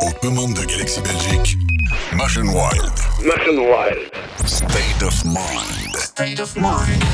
[0.00, 1.56] Aux commandes de Galaxy Belgique,
[2.12, 2.92] Machine Wild.
[3.24, 4.10] Machine Wild.
[4.46, 5.94] State of Mind.
[5.96, 7.04] State of Mind.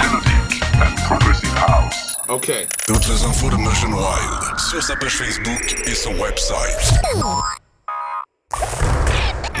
[0.00, 2.16] Melodic and Progressive House.
[2.28, 2.50] OK.
[2.88, 6.92] Toutes les infos de Machine Wild sur sa page Facebook et son website.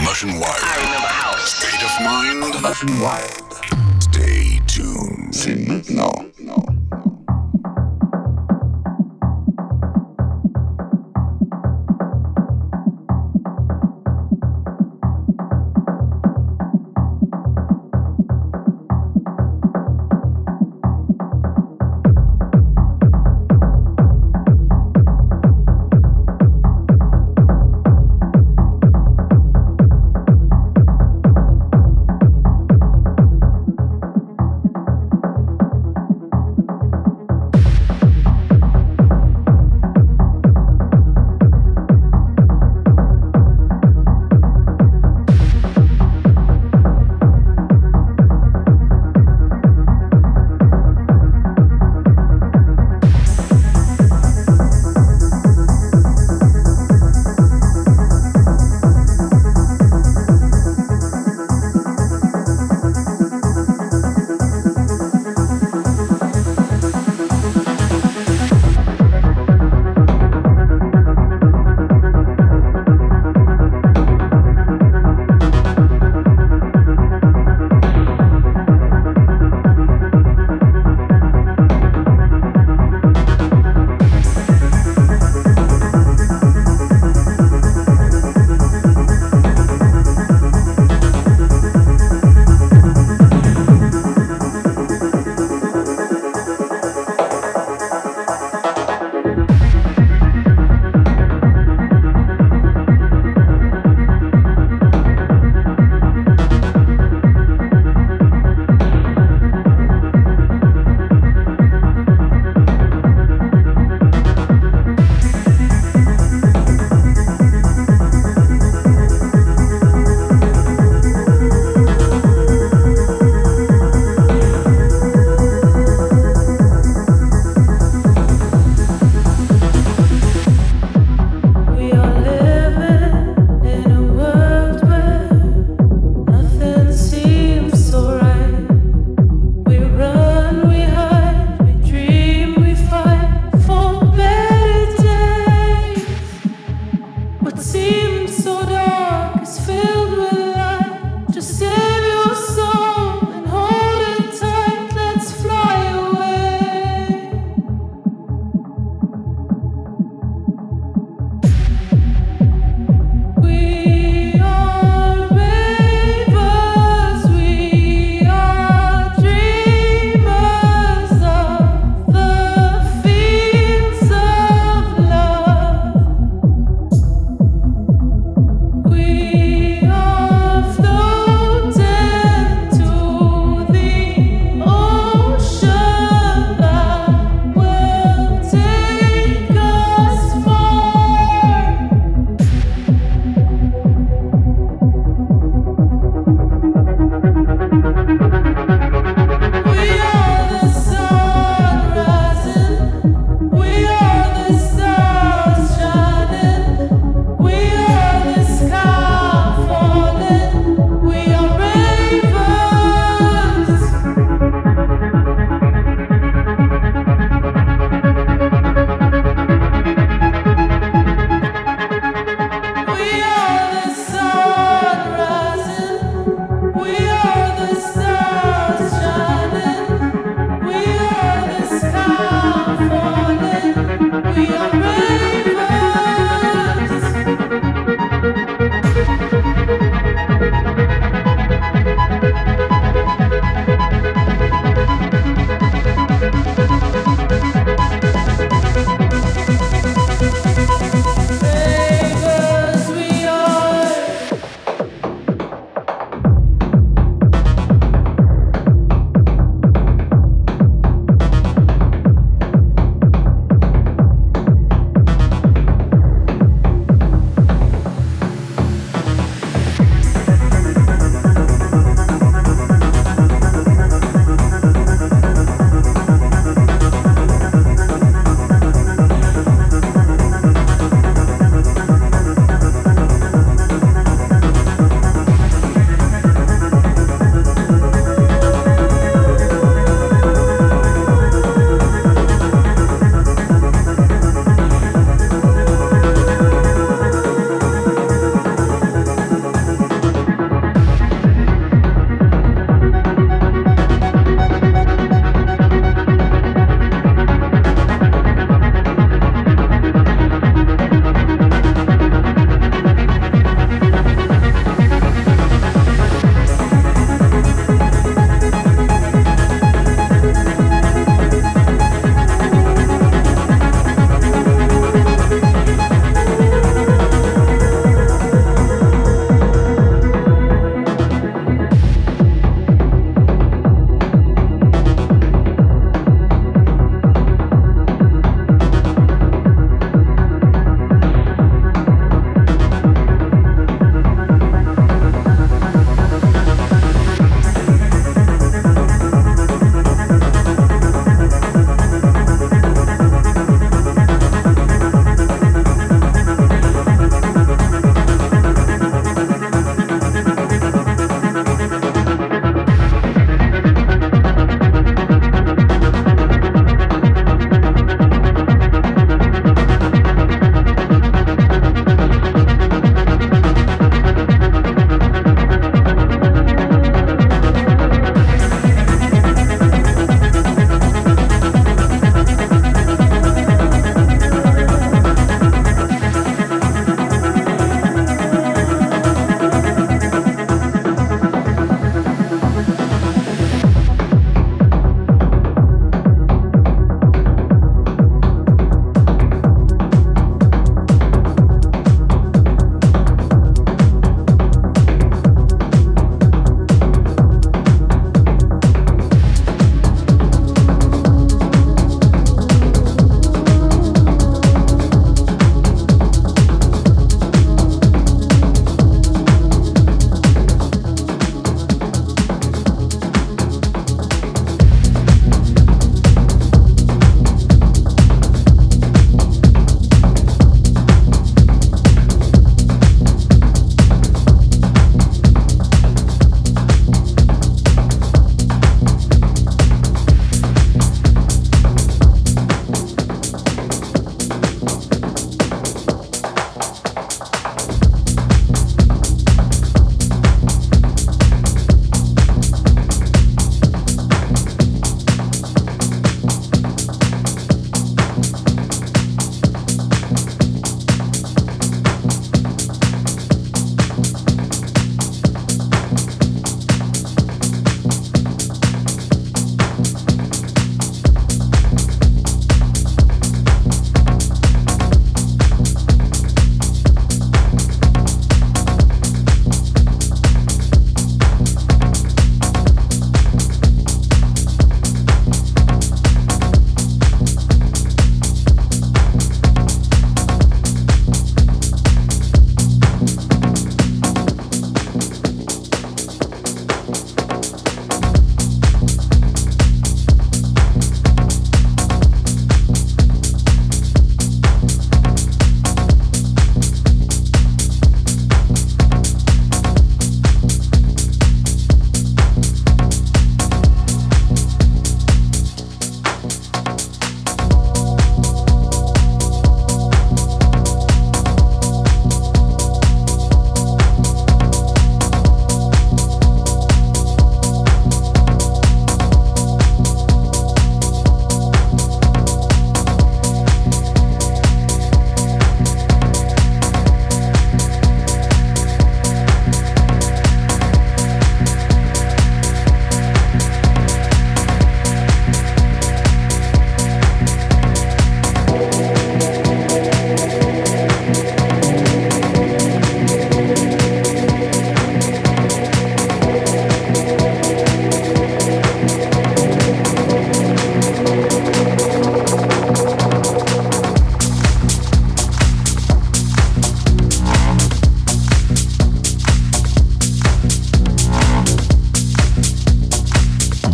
[0.02, 0.64] Machine Wild.
[0.64, 1.36] I remember how.
[1.44, 2.60] State of Mind.
[2.60, 3.52] Machine Wild.
[4.00, 5.32] Stay tuned.
[5.32, 6.12] C'est maintenant.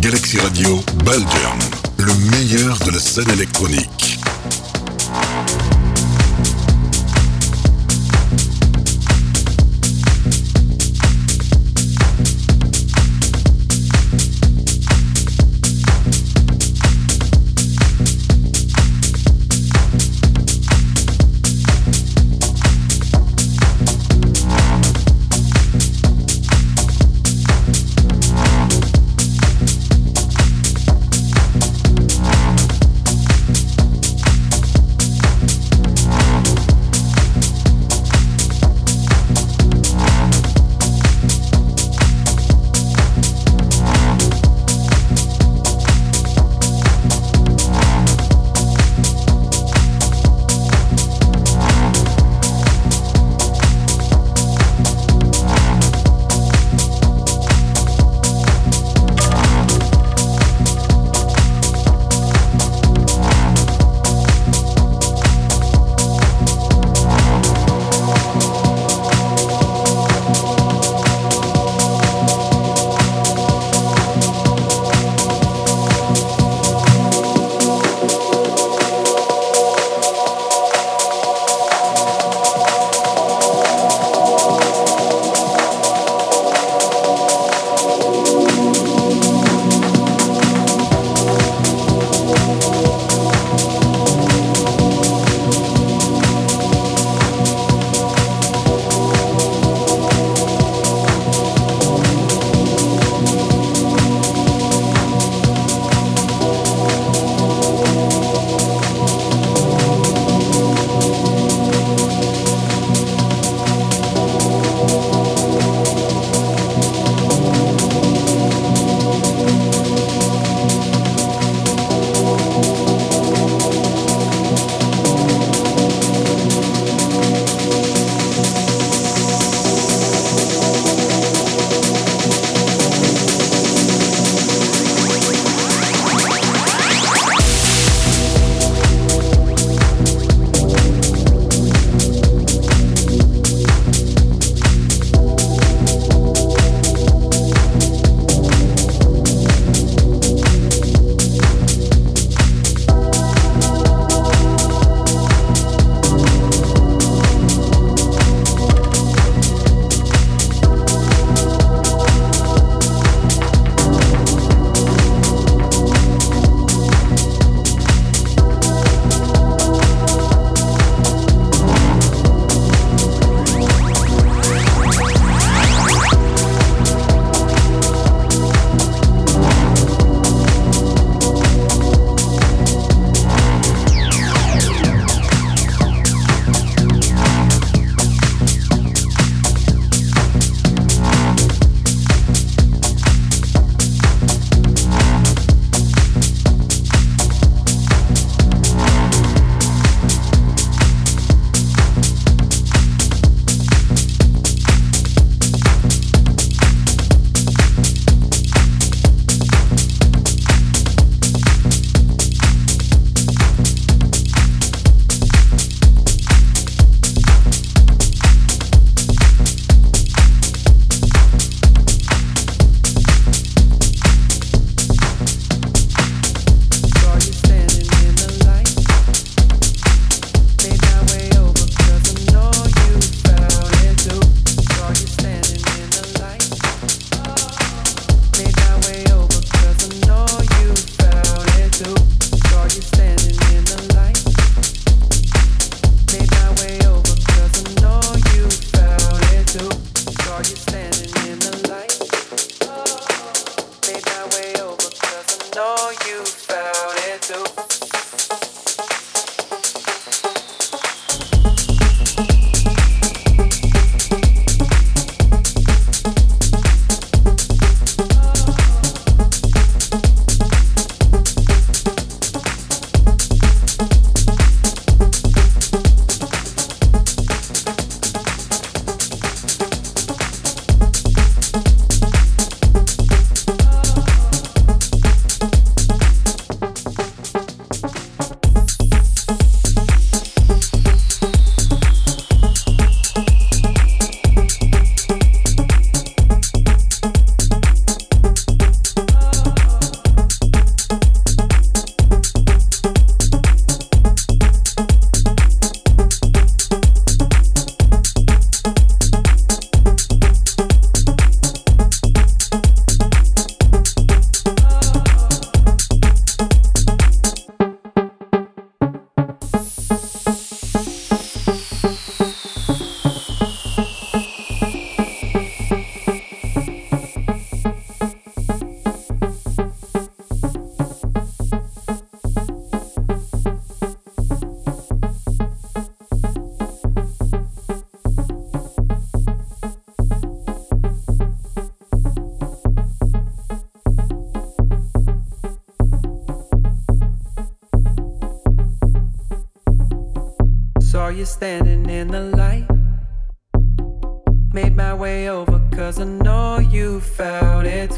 [0.09, 1.59] Galaxy Radio, Baldurn,
[1.99, 4.18] le meilleur de la scène électronique.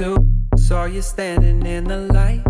[0.02, 0.18] Too.
[0.56, 2.44] Saw you standing in the light.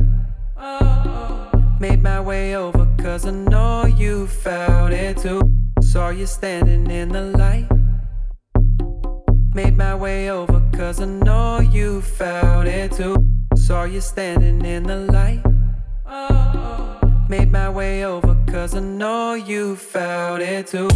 [0.58, 1.51] Oh.
[1.81, 5.41] Made my way over, cause I know you felt it too.
[5.81, 7.67] Saw you standing in the light.
[9.53, 13.17] Made my way over, cause I know you felt it too.
[13.55, 15.41] Saw you standing in the light.
[16.05, 17.00] Oh.
[17.27, 20.89] Made my way over, cause I know you felt it too.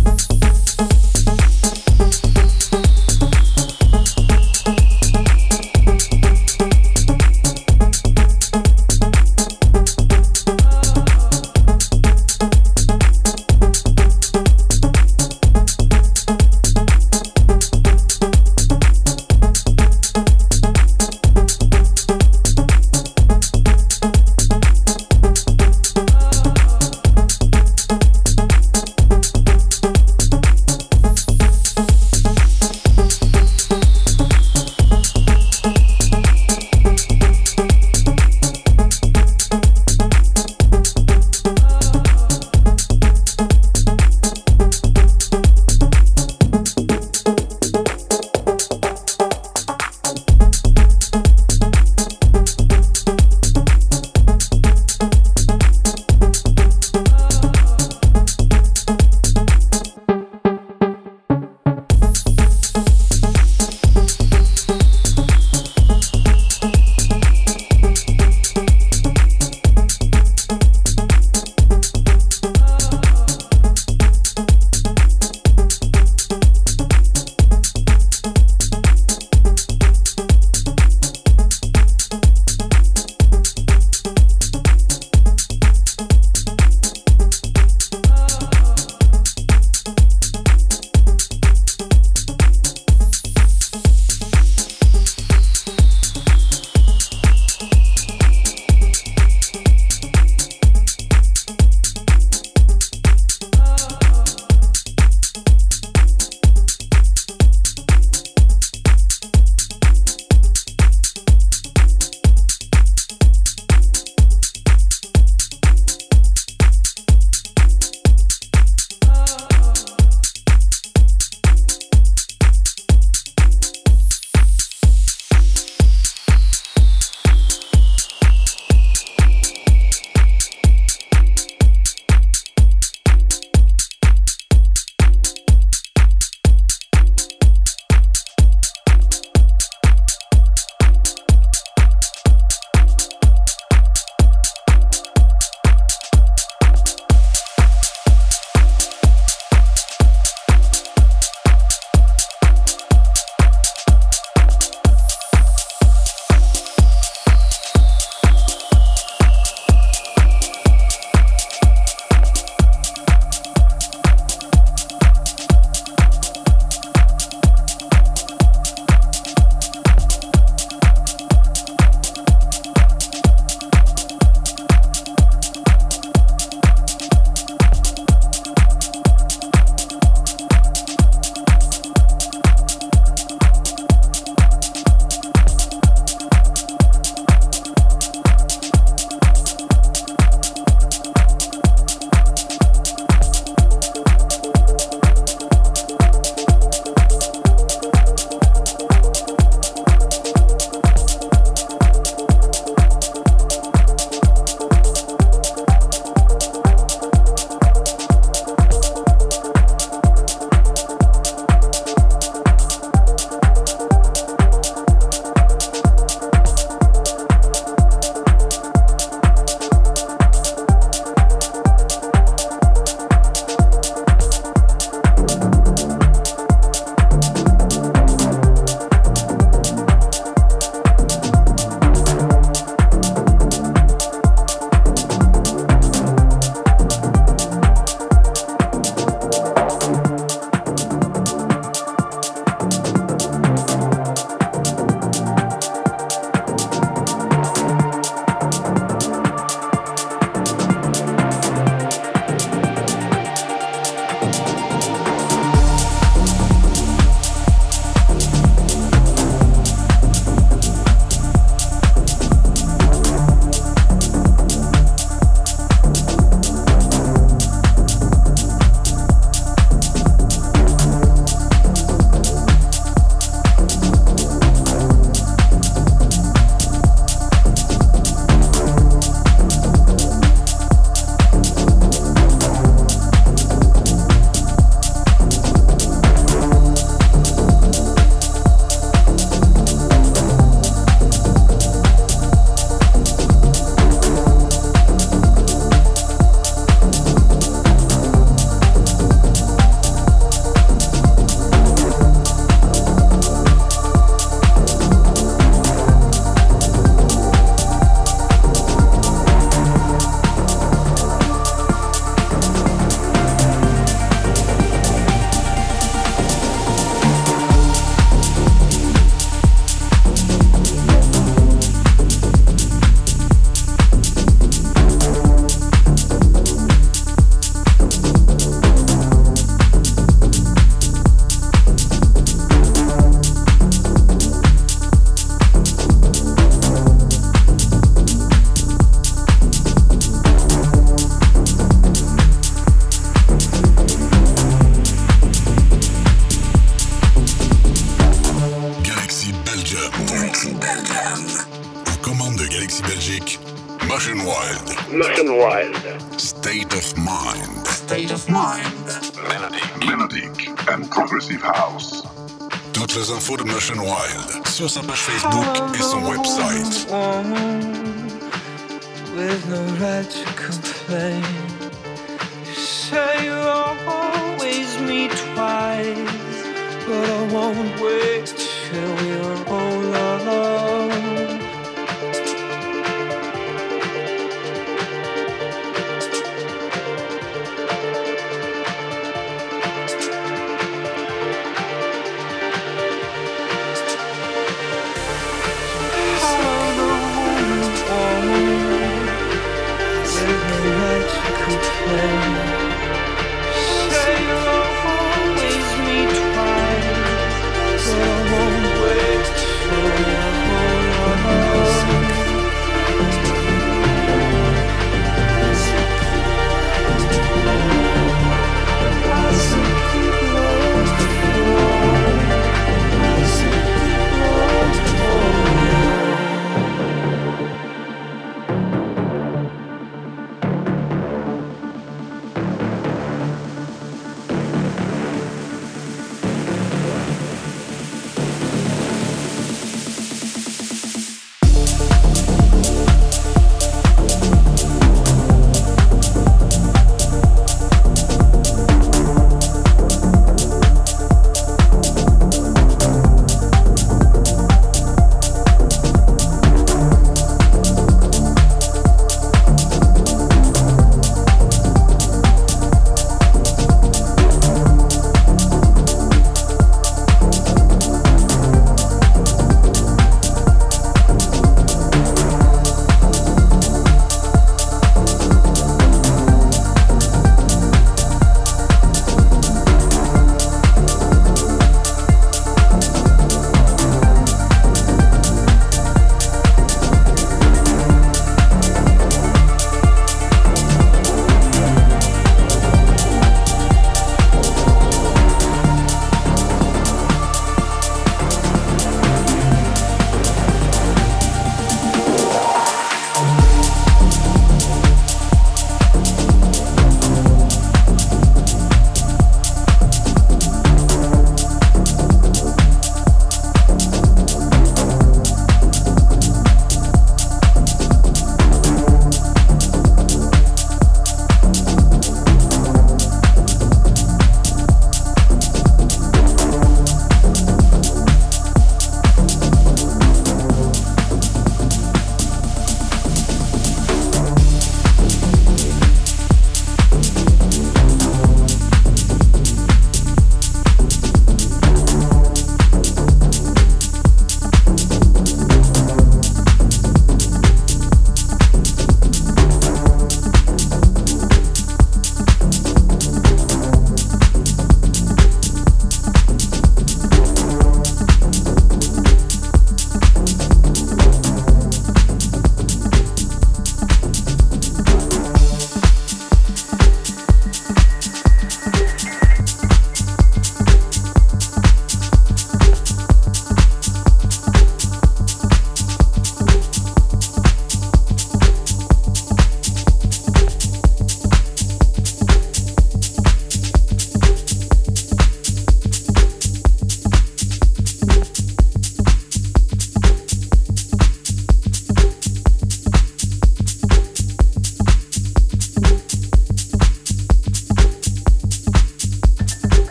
[364.55, 366.87] sur sa page Facebook et son website.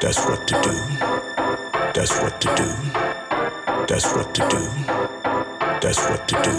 [0.00, 0.72] That's what to do.
[1.94, 2.68] That's what to do.
[3.88, 4.60] That's what to do.
[5.80, 6.54] That's what to do.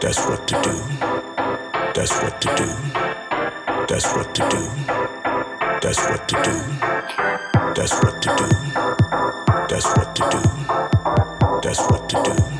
[0.00, 0.74] That's what to do.
[1.94, 2.68] That's what to do.
[3.88, 4.62] That's what to do.
[5.82, 6.56] That's what to do.
[7.74, 8.48] That's what to do.
[9.68, 10.40] That's what to do.
[11.62, 12.51] That's what to do.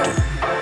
[0.00, 0.59] Música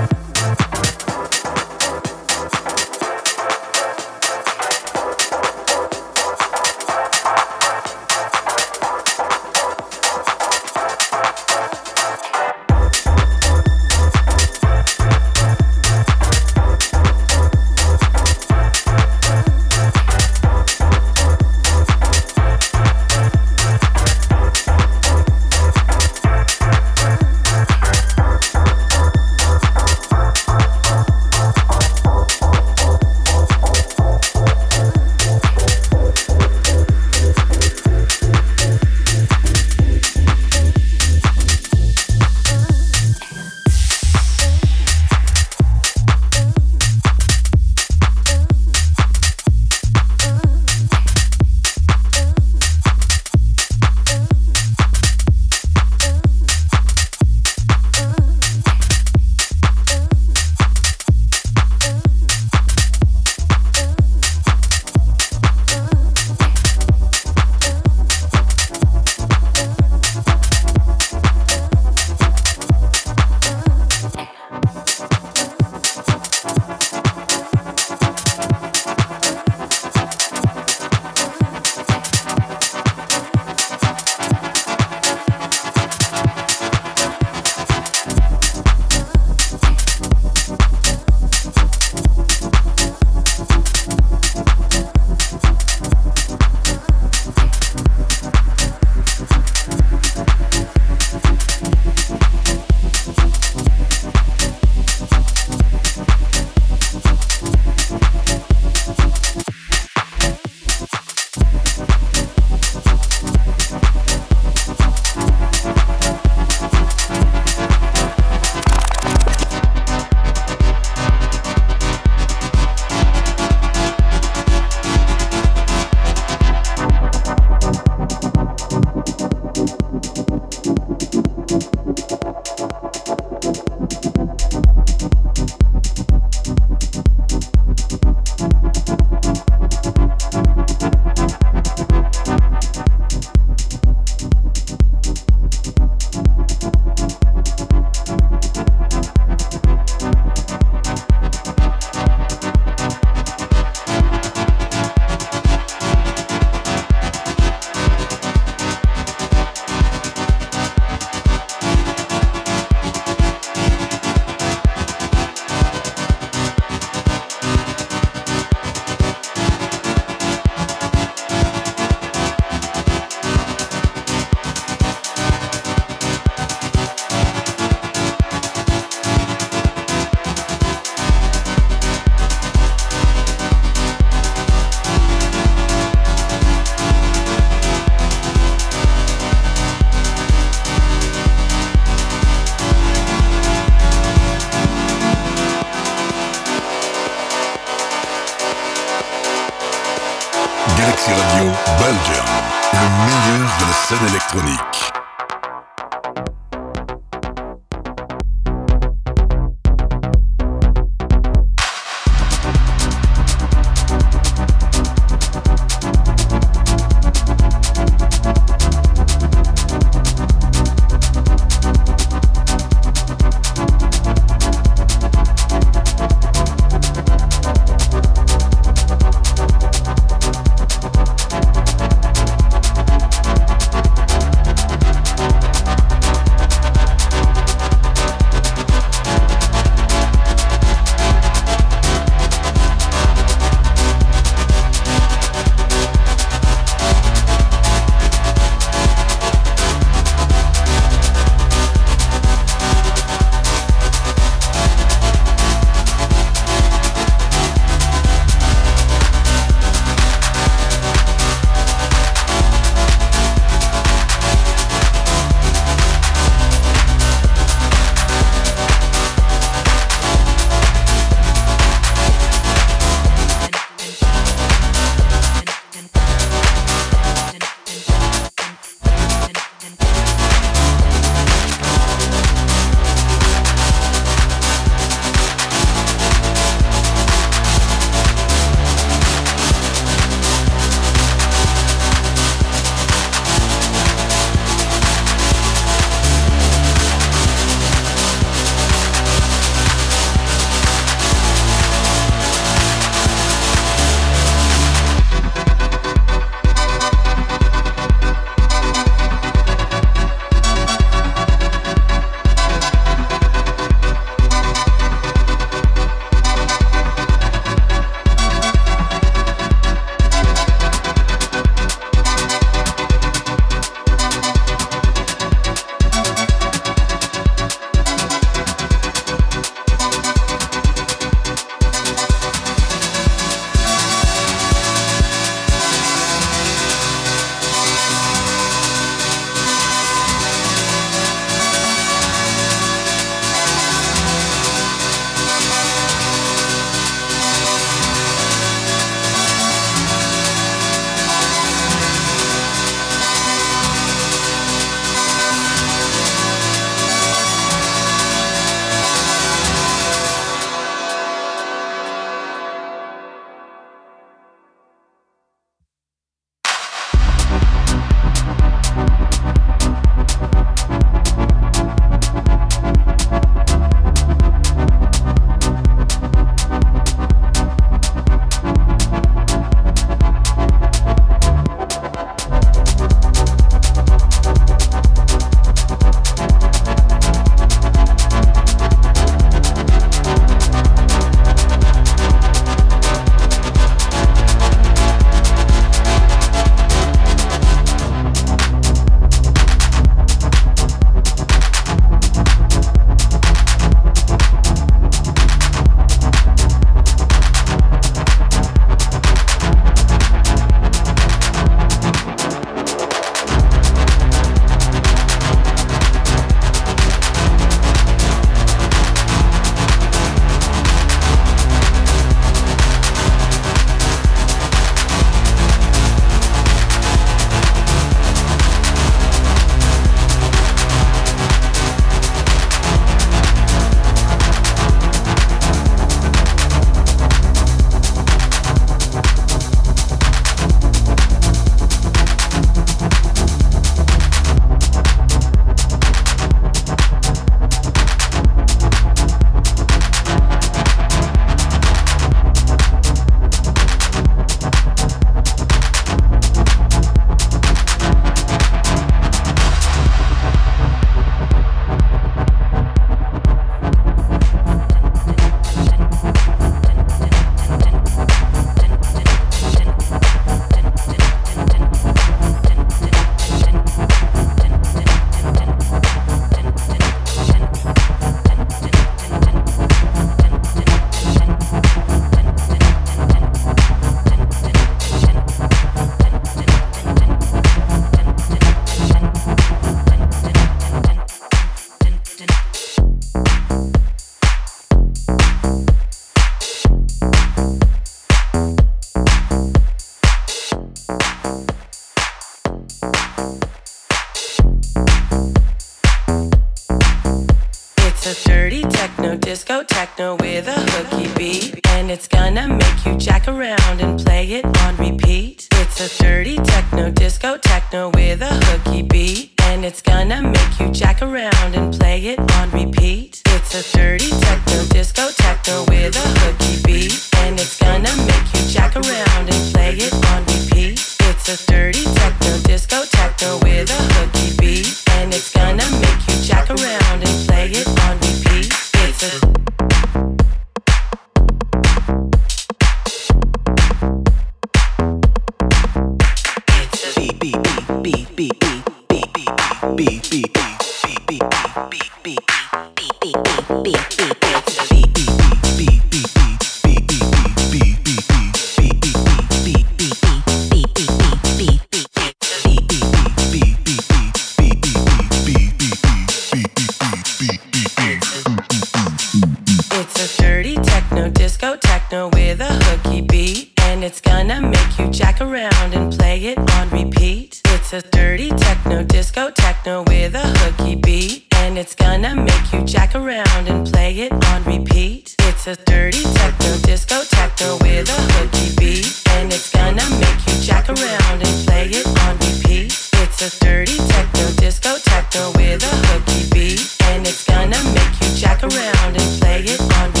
[574.51, 577.41] make you jack around and play it on repeat.
[577.55, 581.25] It's a dirty techno disco techno with a hooky beat.
[581.41, 585.15] And it's gonna make you jack around and play it on repeat.
[585.29, 588.87] It's a dirty techno disco techno with a hooky beat.
[589.15, 592.71] And it's gonna make you jack around and play it on repeat.
[593.03, 596.61] It's a dirty techno disco techno with a hooky beat.
[596.89, 600.00] And it's gonna make you jack around and play it on repeat.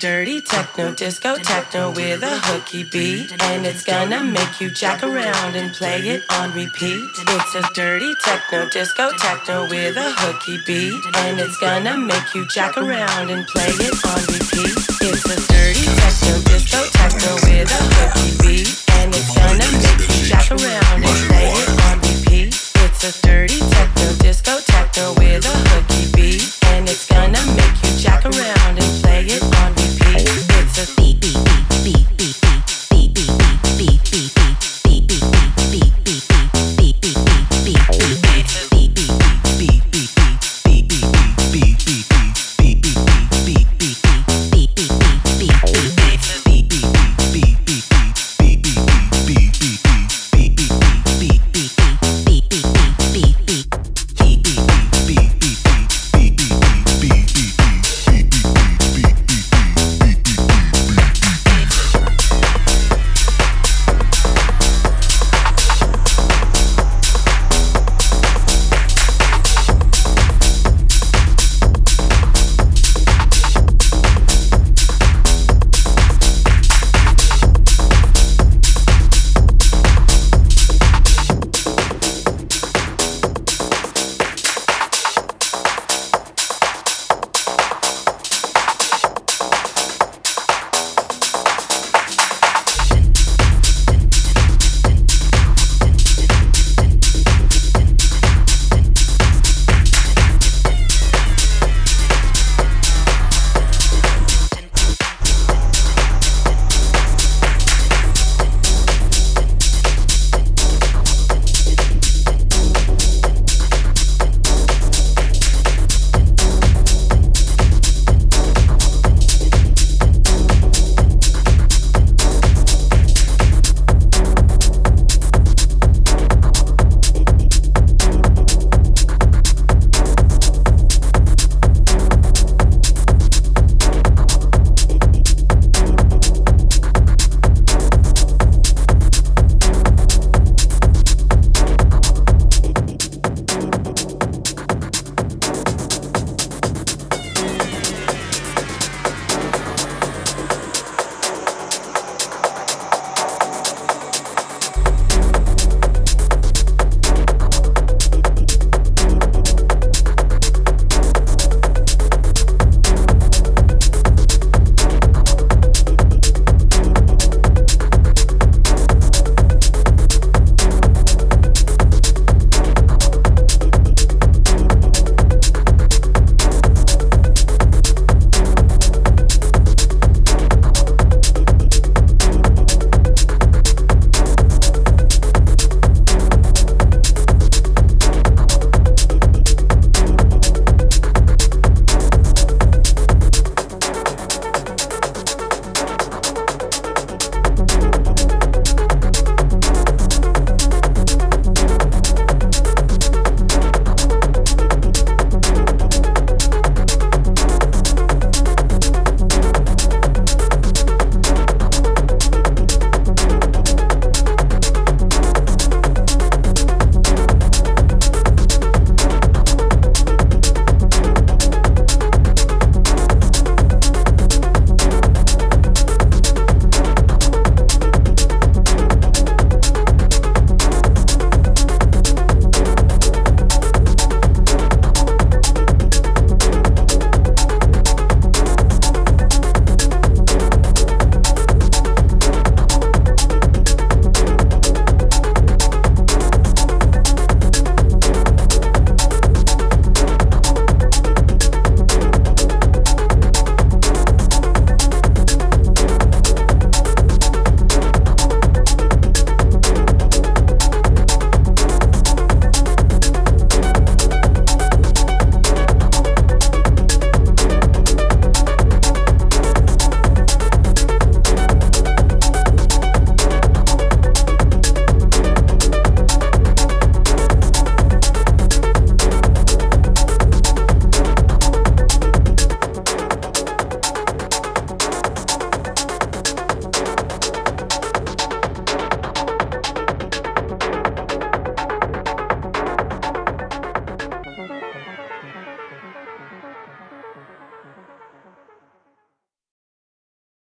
[0.00, 3.30] dirty techno, disco techno with a hooky beat.
[3.42, 7.04] And it's gonna make you jack around and play it on repeat.
[7.28, 11.04] It's a dirty techno, disco techno with a hooky beat.
[11.16, 14.72] And it's gonna make you jack around and play it on repeat.
[15.04, 18.72] It's a dirty techno, disco techno with a hooky beat.
[18.96, 22.56] And it's gonna make you jack around and play it on repeat.
[22.56, 24.59] It's a dirty techno, disco